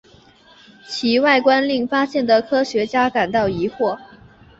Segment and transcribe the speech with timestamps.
[0.89, 3.99] 其外观令发现的科学家感到疑惑。